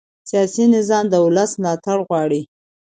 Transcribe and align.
سیاسي 0.29 0.63
نظام 0.75 1.05
د 1.09 1.15
ولس 1.25 1.51
ملاتړ 1.61 1.97
غواړي 2.07 2.41